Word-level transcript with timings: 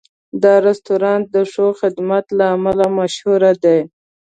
دا 0.43 0.53
رستورانت 0.67 1.25
د 1.35 1.37
ښه 1.51 1.65
خدمت 1.79 2.25
له 2.37 2.45
امله 2.55 2.85
مشهور 2.99 3.41
دی. 3.63 3.79